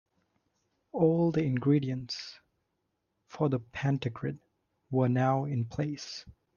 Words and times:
All 0.93 1.31
the 1.31 1.43
ingredients 1.43 2.39
for 3.27 3.49
the 3.49 3.59
pentagrid 3.59 4.39
were 4.89 5.07
now 5.09 5.45
in 5.45 5.63
place. 5.65 6.25